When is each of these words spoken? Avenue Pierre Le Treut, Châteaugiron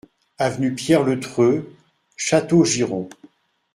Avenue 0.39 0.73
Pierre 0.73 1.03
Le 1.03 1.19
Treut, 1.19 1.75
Châteaugiron 2.17 3.07